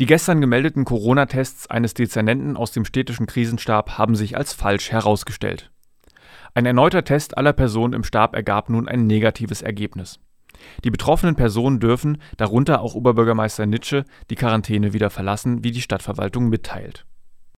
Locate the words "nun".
8.70-8.88